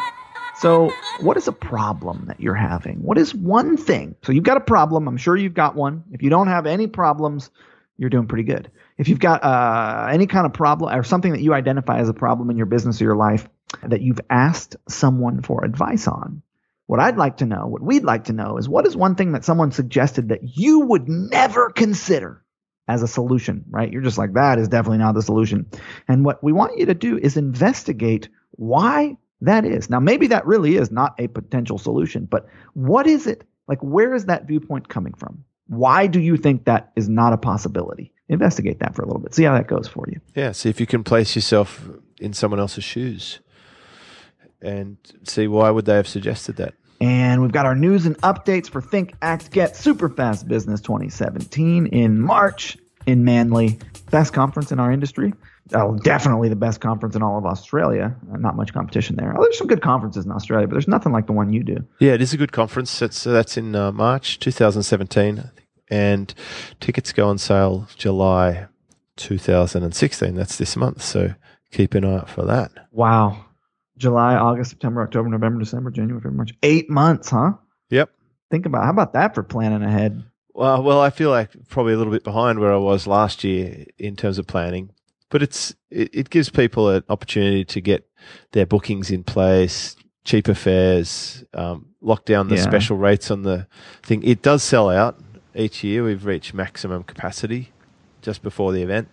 [0.60, 3.04] So, what is a problem that you're having?
[3.04, 4.16] What is one thing?
[4.24, 5.08] So, you've got a problem.
[5.08, 6.04] I'm sure you've got one.
[6.12, 7.52] If you don't have any problems,
[7.98, 8.72] you're doing pretty good.
[8.98, 12.14] If you've got uh, any kind of problem or something that you identify as a
[12.14, 13.48] problem in your business or your life
[13.84, 16.42] that you've asked someone for advice on,
[16.88, 19.34] what I'd like to know, what we'd like to know is what is one thing
[19.34, 22.44] that someone suggested that you would never consider
[22.88, 23.92] as a solution, right?
[23.92, 25.68] You're just like, that is definitely not the solution.
[26.08, 29.90] And what we want you to do is investigate why that is.
[29.90, 33.44] Now, maybe that really is not a potential solution, but what is it?
[33.68, 35.44] Like, where is that viewpoint coming from?
[35.68, 38.14] Why do you think that is not a possibility?
[38.30, 39.36] Investigate that for a little bit.
[39.36, 40.20] See how that goes for you.
[40.36, 41.88] Yeah, see if you can place yourself
[42.20, 43.40] in someone else's shoes
[44.62, 46.74] and see why would they have suggested that.
[47.00, 52.20] And we've got our news and updates for Think Act Get Superfast Business 2017 in
[52.20, 53.80] March in Manly.
[54.10, 55.34] Best conference in our industry.
[55.74, 58.16] Oh, definitely the best conference in all of Australia.
[58.34, 59.36] Uh, Not much competition there.
[59.38, 61.86] Oh, there's some good conferences in Australia, but there's nothing like the one you do.
[62.00, 62.98] Yeah, it is a good conference.
[63.00, 65.52] That's that's in uh, March 2017,
[65.90, 66.34] and
[66.80, 68.68] tickets go on sale July
[69.18, 70.36] 2016.
[70.36, 71.34] That's this month, so
[71.72, 72.72] keep an eye out for that.
[72.92, 73.46] Wow.
[73.98, 76.54] July, August, September, October, November, December, January, February, March.
[76.62, 77.54] Eight months, huh?
[77.90, 78.12] Yep.
[78.52, 80.24] Think about how about that for planning ahead?
[80.54, 83.86] Well, well, I feel like probably a little bit behind where I was last year
[83.98, 84.92] in terms of planning,
[85.30, 88.08] but it's it, it gives people an opportunity to get
[88.52, 92.62] their bookings in place, cheaper fares, um, lock down the Yeah.
[92.64, 93.68] special rates on the
[94.04, 94.24] thing.
[94.24, 95.20] It does sell out
[95.56, 96.04] each year.
[96.04, 97.72] We've reached maximum capacity
[98.22, 99.08] just before the event,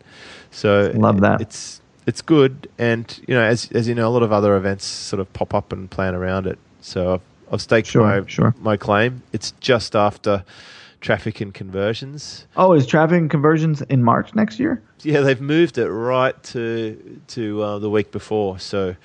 [0.51, 1.41] so Love that.
[1.41, 4.85] It's it's good, and you know, as as you know, a lot of other events
[4.85, 6.59] sort of pop up and plan around it.
[6.81, 7.21] So I've,
[7.53, 8.55] I've staked Sure, my sure.
[8.61, 9.23] my claim.
[9.33, 10.45] It's just after
[11.05, 12.47] traffic and conversions.
[12.57, 14.83] Oh, is traffic and conversions in March next year?
[15.03, 18.59] Yeah, they've moved it right to to uh, the week before.
[18.59, 18.97] So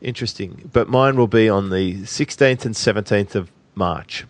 [0.00, 0.70] interesting.
[0.72, 4.24] But mine will be on the 16th and 17th of March.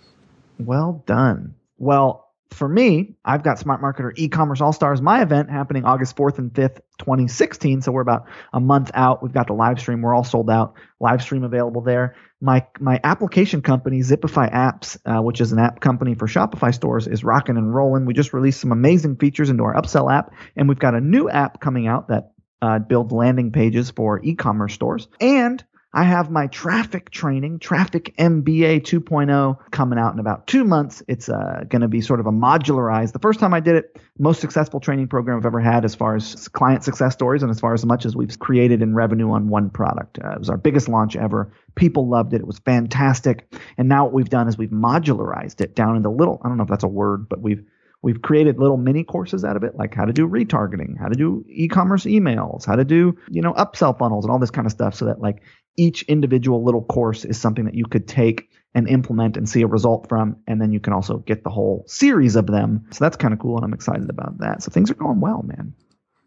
[0.58, 1.54] Well done.
[1.78, 6.38] Well, for me, I've got Smart Marketer E-commerce All Stars, my event happening August 4th
[6.38, 7.80] and 5th, 2016.
[7.80, 9.22] So we're about a month out.
[9.22, 10.02] We've got the live stream.
[10.02, 10.74] We're all sold out.
[11.00, 12.14] Live stream available there.
[12.42, 17.06] My my application company, Zipify Apps, uh, which is an app company for Shopify stores,
[17.06, 18.04] is rocking and rolling.
[18.04, 21.30] We just released some amazing features into our upsell app, and we've got a new
[21.30, 25.06] app coming out that uh, builds landing pages for e-commerce stores.
[25.20, 31.02] And I have my traffic training, Traffic MBA 2.0, coming out in about two months.
[31.06, 33.12] It's uh, going to be sort of a modularized.
[33.12, 36.16] The first time I did it, most successful training program I've ever had as far
[36.16, 39.48] as client success stories and as far as much as we've created in revenue on
[39.48, 40.18] one product.
[40.18, 41.52] Uh, it was our biggest launch ever.
[41.74, 42.40] People loved it.
[42.40, 43.54] It was fantastic.
[43.76, 46.64] And now what we've done is we've modularized it down into little, I don't know
[46.64, 47.62] if that's a word, but we've
[48.02, 51.14] We've created little mini courses out of it, like how to do retargeting, how to
[51.14, 54.72] do e-commerce emails, how to do, you know, upsell funnels and all this kind of
[54.72, 55.42] stuff so that like
[55.76, 59.66] each individual little course is something that you could take and implement and see a
[59.66, 60.36] result from.
[60.46, 62.86] And then you can also get the whole series of them.
[62.90, 63.56] So that's kind of cool.
[63.56, 64.62] And I'm excited about that.
[64.62, 65.74] So things are going well, man.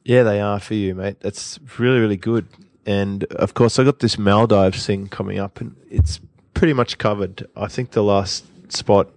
[0.05, 1.19] Yeah, they are for you, mate.
[1.19, 2.47] That's really, really good.
[2.85, 6.19] And of course, I got this Maldives thing coming up, and it's
[6.53, 7.47] pretty much covered.
[7.55, 9.09] I think the last spot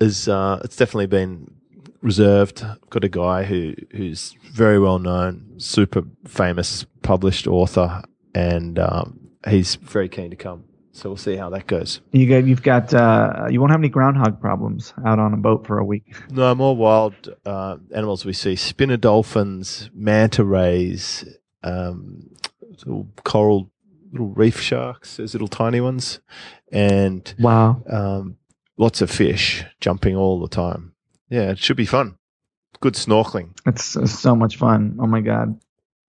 [0.00, 1.50] is uh, it's definitely been
[2.02, 2.62] reserved.
[2.62, 8.02] I've got a guy who who's very well known, super famous, published author,
[8.34, 10.64] and um, he's very keen to come.
[10.92, 12.00] So we'll see how that goes.
[12.12, 15.66] You got, you've got, uh, you won't have any groundhog problems out on a boat
[15.66, 16.04] for a week.
[16.30, 21.24] No, more wild uh, animals we see: spinner dolphins, manta rays,
[21.62, 22.30] um,
[22.62, 23.70] little coral,
[24.10, 25.18] little reef sharks.
[25.18, 26.20] those little tiny ones,
[26.72, 27.82] and Wow.
[27.90, 28.36] um,
[28.76, 30.94] lots of fish jumping all the time.
[31.28, 32.16] Yeah, it should be fun.
[32.80, 33.58] Good snorkeling.
[33.66, 34.98] It's so much fun.
[35.00, 35.60] Oh my God.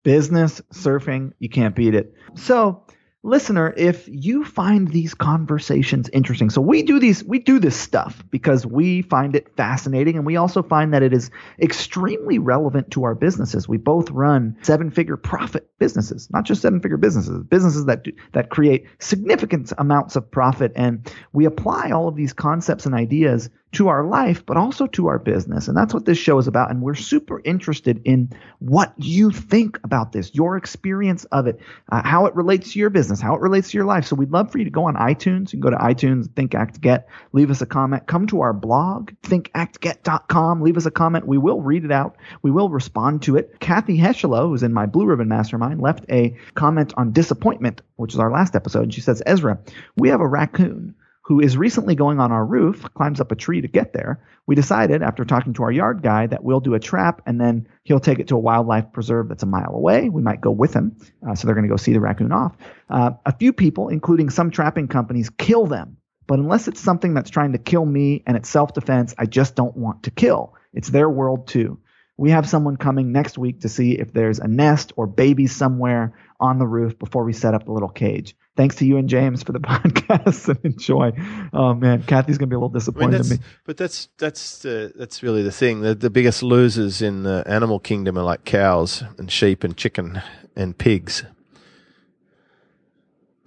[0.03, 2.13] Business, surfing, you can't beat it.
[2.35, 2.85] So,
[3.23, 8.23] listener, if you find these conversations interesting, so we do these, we do this stuff
[8.29, 13.03] because we find it fascinating and we also find that it is extremely relevant to
[13.03, 13.67] our businesses.
[13.67, 18.11] We both run seven figure profit businesses, not just seven figure businesses, businesses that do,
[18.33, 20.71] that create significant amounts of profit.
[20.75, 25.07] And we apply all of these concepts and ideas to our life, but also to
[25.07, 25.67] our business.
[25.67, 26.71] And that's what this show is about.
[26.71, 31.59] And we're super interested in what you think about this, your experience of it,
[31.91, 34.05] uh, how it relates to your business, how it relates to your life.
[34.05, 35.51] So we'd love for you to go on iTunes.
[35.51, 38.07] You can go to iTunes, Think Act Get, leave us a comment.
[38.07, 41.27] Come to our blog, thinkactget.com, leave us a comment.
[41.27, 42.15] We will read it out.
[42.41, 43.59] We will respond to it.
[43.59, 48.19] Kathy Heschelo, who's in my Blue Ribbon Mastermind, left a comment on disappointment, which is
[48.19, 48.83] our last episode.
[48.83, 49.59] And she says, Ezra,
[49.97, 50.95] we have a raccoon
[51.27, 54.23] who is recently going on our roof, climbs up a tree to get there.
[54.45, 57.67] We decided, after talking to our yard guy, that we'll do a trap and then
[57.83, 60.07] he'll take it to a wildlife preserve that's a mile away.
[60.07, 60.95] We might go with him.
[61.27, 62.55] Uh, so they're going to go see the raccoon off.
[62.89, 65.97] Uh, a few people, including some trapping companies, kill them.
[66.27, 69.53] But unless it's something that's trying to kill me and it's self defense, I just
[69.53, 70.55] don't want to kill.
[70.73, 71.81] It's their world too.
[72.15, 76.17] We have someone coming next week to see if there's a nest or babies somewhere
[76.39, 78.33] on the roof before we set up the little cage.
[78.57, 81.13] Thanks to you and James for the podcast and enjoy.
[81.53, 83.37] Oh man, Kathy's gonna be a little I mean, disappointed in me.
[83.65, 85.81] but that's that's the that's really the thing.
[85.81, 90.21] The, the biggest losers in the animal kingdom are like cows and sheep and chicken
[90.55, 91.23] and pigs.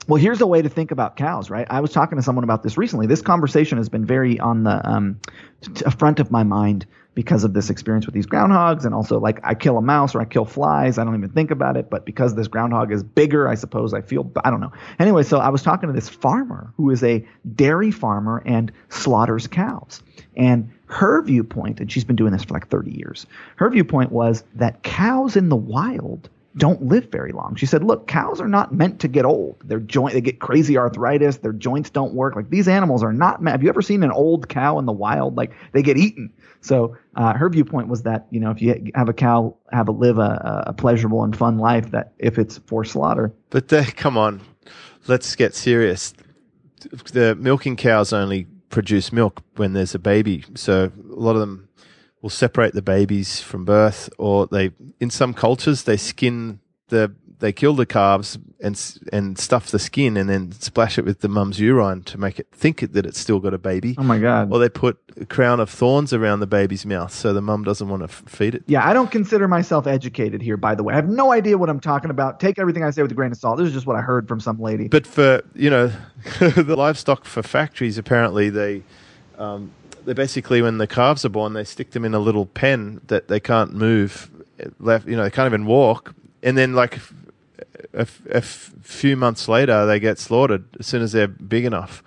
[0.07, 1.67] Well, here's a way to think about cows, right?
[1.71, 3.07] I was talking to someone about this recently.
[3.07, 5.21] This conversation has been very on the um,
[5.61, 6.87] t- front of my mind
[7.21, 10.23] because of this experience with these groundhogs, and also like I kill a mouse or
[10.23, 11.91] I kill flies, I don't even think about it.
[11.91, 14.73] But because this groundhog is bigger, I suppose I feel I don't know.
[14.99, 17.23] Anyway, so I was talking to this farmer who is a
[17.55, 20.03] dairy farmer and slaughters cows,
[20.35, 23.27] and her viewpoint, and she's been doing this for like 30 years.
[23.57, 27.55] Her viewpoint was that cows in the wild don't live very long.
[27.55, 29.57] She said, "Look, cows are not meant to get old.
[29.65, 32.35] Their joint they get crazy arthritis, their joints don't work.
[32.35, 33.53] Like these animals are not meant.
[33.53, 35.37] Have you ever seen an old cow in the wild?
[35.37, 39.09] Like they get eaten." So uh, her viewpoint was that you know if you have
[39.09, 42.85] a cow have a live a, a pleasurable and fun life, that if it's for
[42.85, 44.41] slaughter, But they, come on,
[45.07, 46.15] let's get serious.
[47.13, 51.69] The milking cows only produce milk when there's a baby, so a lot of them
[52.23, 57.53] will separate the babies from birth, or they, in some cultures, they skin the, they
[57.53, 61.59] kill the calves and and stuff the skin and then splash it with the mum's
[61.59, 63.95] urine to make it think that it's still got a baby.
[63.97, 64.53] oh my god.
[64.53, 67.89] Or they put a crown of thorns around the baby's mouth so the mum doesn't
[67.89, 68.65] want to f- feed it.
[68.67, 70.93] Yeah, I don't consider myself educated here, by the way.
[70.93, 72.39] I have no idea what I'm talking about.
[72.41, 73.57] Take everything I say with a grain of salt.
[73.57, 74.89] This is just what I heard from some lady.
[74.89, 75.87] But for you know,
[76.39, 78.83] the livestock for factories, apparently they
[79.39, 79.71] um,
[80.11, 83.29] they basically when the calves are born, they stick them in a little pen that
[83.29, 84.29] they can't move,
[84.81, 85.07] left.
[85.07, 86.97] You know, they can't even walk, and then like
[87.95, 91.65] a, f- a f- few months later, they get slaughtered as soon as they're big
[91.65, 92.03] enough.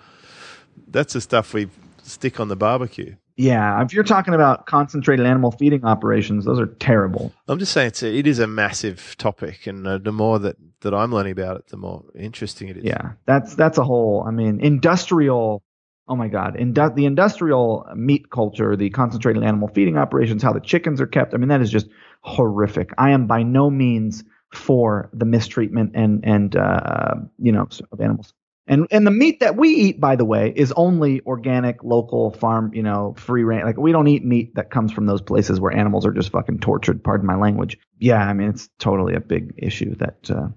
[0.88, 1.68] That's the stuff we
[2.02, 3.16] stick on the barbecue.
[3.38, 7.32] yeah, if you're talking about concentrated animal feeding operations, those are terrible.
[7.48, 10.56] I'm just saying it's a, it is a massive topic, and uh, the more that,
[10.82, 12.84] that I'm learning about it, the more interesting it is.
[12.84, 14.24] Yeah, that's that's a whole.
[14.26, 15.62] I mean, industrial.
[16.06, 21.00] Oh my God, the industrial meat culture, the concentrated animal feeding operations, how the chickens
[21.00, 21.32] are kept.
[21.32, 21.88] I mean, that is just
[22.20, 22.90] horrific.
[22.98, 28.34] I am by no means for the mistreatment and and uh, you know of animals.
[28.66, 32.72] And and the meat that we eat, by the way, is only organic, local, farm,
[32.74, 33.64] you know, free range.
[33.64, 36.60] Like we don't eat meat that comes from those places where animals are just fucking
[36.60, 37.02] tortured.
[37.02, 37.78] Pardon my language.
[37.98, 40.30] Yeah, I mean, it's totally a big issue that.
[40.30, 40.48] Uh,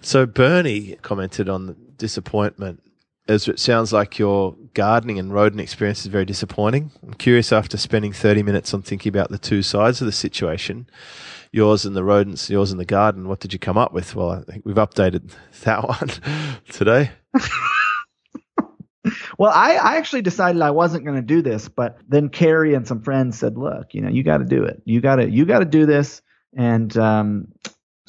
[0.00, 2.82] So Bernie commented on the disappointment
[3.28, 6.90] as it sounds like your gardening and rodent experience is very disappointing.
[7.02, 10.88] I'm curious after spending 30 minutes on thinking about the two sides of the situation,
[11.52, 14.14] yours and the rodents, yours and the garden, what did you come up with?
[14.14, 16.10] Well, I think we've updated that one
[16.70, 17.12] today.
[19.38, 22.86] Well, I, I actually decided I wasn't going to do this, but then Carrie and
[22.86, 24.82] some friends said, "Look, you know, you got to do it.
[24.84, 26.20] You got to you got to do this."
[26.54, 27.48] And um,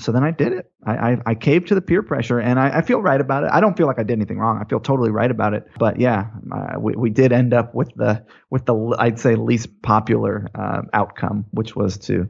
[0.02, 0.72] so then I did it.
[0.86, 3.50] I, I, I caved to the peer pressure, and I, I feel right about it.
[3.54, 4.60] I don't feel like I did anything wrong.
[4.60, 5.68] I feel totally right about it.
[5.78, 9.82] But yeah, uh, we we did end up with the with the I'd say least
[9.82, 12.28] popular uh, outcome, which was to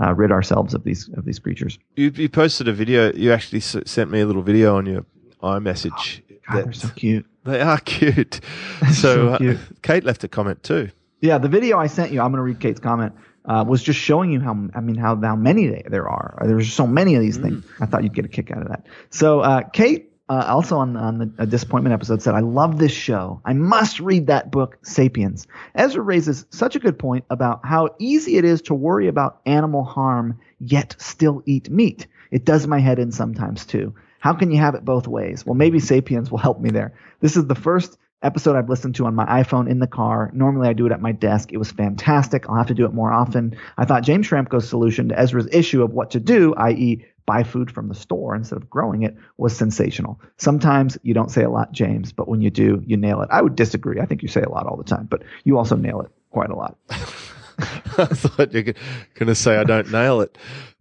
[0.00, 1.78] uh, rid ourselves of these of these creatures.
[1.96, 3.12] You, you posted a video.
[3.12, 5.04] You actually s- sent me a little video on your
[5.42, 6.22] iMessage.
[6.50, 7.26] God, they're so cute.
[7.44, 8.40] they are cute.
[8.80, 9.58] so So, uh, cute.
[9.82, 10.90] Kate left a comment too.
[11.20, 13.12] Yeah, the video I sent you, I'm going to read Kate's comment,
[13.44, 16.38] uh, was just showing you how, I mean, how, how many they, there are.
[16.44, 17.64] There's so many of these things.
[17.80, 18.86] I thought you'd get a kick out of that.
[19.10, 22.92] So, uh, Kate, uh, also on, on the uh, disappointment episode, said, I love this
[22.92, 23.42] show.
[23.44, 25.46] I must read that book, Sapiens.
[25.74, 29.84] Ezra raises such a good point about how easy it is to worry about animal
[29.84, 32.06] harm, yet still eat meat.
[32.30, 33.94] It does my head in sometimes too.
[34.20, 35.44] How can you have it both ways?
[35.44, 36.94] Well, maybe Sapiens will help me there.
[37.20, 40.30] This is the first episode I've listened to on my iPhone in the car.
[40.34, 41.52] Normally I do it at my desk.
[41.52, 42.48] It was fantastic.
[42.48, 43.56] I'll have to do it more often.
[43.76, 47.70] I thought James Schramko's solution to Ezra's issue of what to do, i.e., buy food
[47.70, 50.20] from the store instead of growing it, was sensational.
[50.38, 53.28] Sometimes you don't say a lot, James, but when you do, you nail it.
[53.30, 54.00] I would disagree.
[54.00, 56.50] I think you say a lot all the time, but you also nail it quite
[56.50, 56.76] a lot.
[56.90, 58.74] I thought you were
[59.14, 60.36] going to say I don't nail it.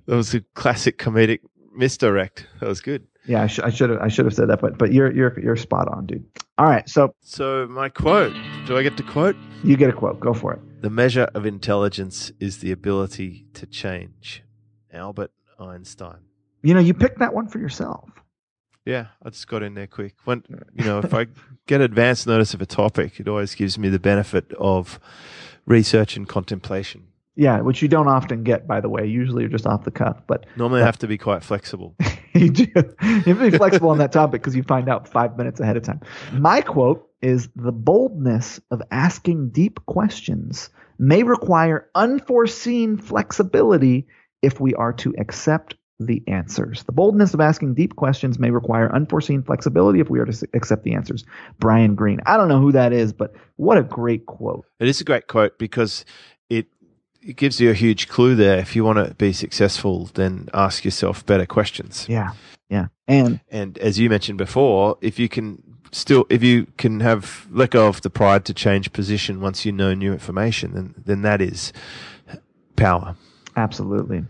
[0.08, 1.39] That was a classic comedic
[1.76, 2.48] misdirect.
[2.60, 3.06] That was good.
[3.28, 5.39] Yeah, I, sh- I should have I should have said that, but but you're you're
[5.39, 6.26] you're spot on, dude.
[6.62, 8.36] All right, so So, my quote
[8.68, 9.36] do I get to quote?
[9.64, 10.20] you get a quote.
[10.20, 10.59] Go for it.
[10.84, 14.43] The measure of intelligence is the ability to change.
[14.93, 16.20] Albert Einstein.
[16.62, 18.12] You know, you picked that one for yourself.
[18.86, 20.14] Yeah, I just got in there quick.
[20.26, 20.43] When
[20.76, 21.26] you know, if I
[21.66, 24.99] get advance notice of a topic, it always gives me the benefit of
[25.66, 27.07] research and contemplation.
[27.36, 29.07] Yeah, which you don't often get, by the way.
[29.07, 31.95] Usually you're just off the cuff, but Normally, I have to be quite flexible.
[32.40, 32.68] you do.
[32.74, 35.78] You have to be flexible on that topic because you find out five minutes ahead
[35.78, 36.02] of time.
[36.34, 44.08] My quote is the boldness of asking deep questions may require unforeseen flexibility
[44.42, 46.84] if we are to accept the answers.
[46.84, 50.84] The boldness of asking deep questions may require unforeseen flexibility if we are to accept
[50.84, 51.26] the answers.
[51.60, 52.20] Brian Greene.
[52.26, 54.66] I don't know who that is, but what a great quote.
[54.80, 56.06] It is a great quote because
[57.22, 58.58] it gives you a huge clue there.
[58.60, 62.06] If you want to be successful, then ask yourself better questions.
[62.10, 62.32] Yeah.
[62.70, 62.88] Yeah.
[63.08, 65.62] And And as you mentioned before, if you can
[65.92, 69.72] still, if you can have let go of the pride to change position once you
[69.72, 71.74] know new information, then then that is
[72.76, 73.16] power.
[73.56, 74.24] Absolutely.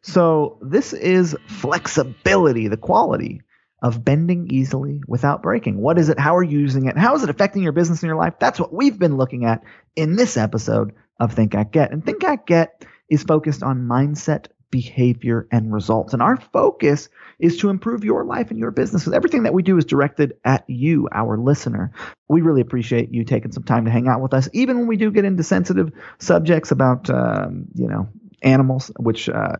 [0.00, 3.42] So this is flexibility, the quality
[3.82, 5.76] of bending easily without breaking.
[5.76, 6.18] What is it?
[6.18, 6.96] How are you using it?
[6.96, 8.34] How is it affecting your business and your life?
[8.38, 9.62] That's what we've been looking at
[9.96, 11.92] in this episode of Think Act Get.
[11.92, 16.14] And Think Act Get is focused on mindset, behavior, and results.
[16.14, 17.08] And our focus
[17.38, 19.06] is to improve your life and your business.
[19.06, 21.92] Everything that we do is directed at you, our listener.
[22.28, 24.96] We really appreciate you taking some time to hang out with us, even when we
[24.96, 28.08] do get into sensitive subjects about, um, you know,
[28.42, 29.56] animals, which, uh,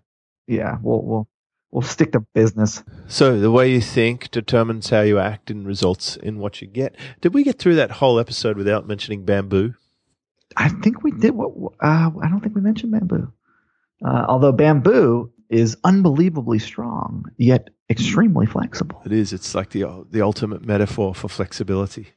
[0.49, 1.29] yeah, we'll, we'll,
[1.71, 2.83] we'll stick to business.
[3.07, 6.97] So the way you think determines how you act and results in what you get.
[7.21, 9.75] Did we get through that whole episode without mentioning bamboo?
[10.57, 13.33] I think we did what, uh, I don't think we mentioned bamboo.
[14.05, 19.01] Uh, although bamboo is unbelievably strong, yet extremely flexible.
[19.05, 19.33] It is.
[19.33, 22.09] It's like the the ultimate metaphor for flexibility.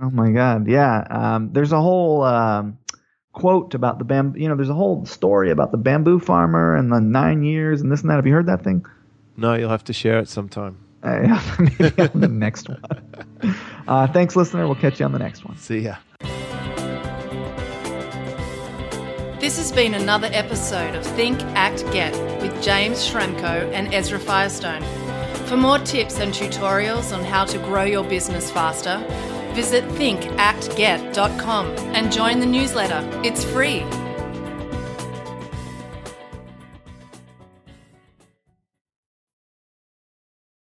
[0.00, 0.68] Oh my God.
[0.68, 1.06] Yeah.
[1.10, 2.78] Um, there's a whole um,
[3.32, 4.38] quote about the bamboo.
[4.40, 7.90] You know, there's a whole story about the bamboo farmer and the nine years and
[7.90, 8.16] this and that.
[8.16, 8.84] Have you heard that thing?
[9.36, 10.78] No, you'll have to share it sometime.
[11.02, 11.40] Uh,
[11.78, 12.82] maybe on the next one.
[13.88, 14.64] Uh, thanks, listener.
[14.64, 15.56] We'll catch you on the next one.
[15.56, 15.96] See ya.
[19.52, 24.82] This has been another episode of Think, Act, Get with James Schramko and Ezra Firestone.
[25.46, 28.96] For more tips and tutorials on how to grow your business faster,
[29.52, 33.06] visit thinkactget.com and join the newsletter.
[33.22, 33.84] It's free.